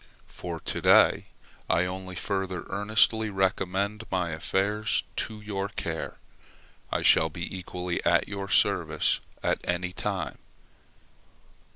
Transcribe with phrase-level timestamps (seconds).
[0.25, 1.25] For to day,
[1.69, 6.17] I only further earnestly recommend my affairs to your care;
[6.91, 10.39] I shall be equally at your service at any time.